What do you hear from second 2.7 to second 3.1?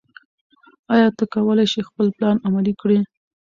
کړې؟